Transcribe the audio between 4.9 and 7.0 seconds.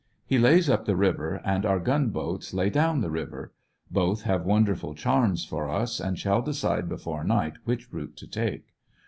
charms for us, and shall decide